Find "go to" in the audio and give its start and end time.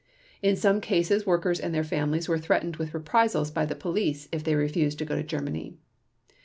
5.05-5.21